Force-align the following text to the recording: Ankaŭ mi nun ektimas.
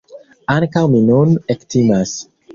Ankaŭ 0.53 0.83
mi 0.95 1.03
nun 1.11 1.37
ektimas. 1.57 2.17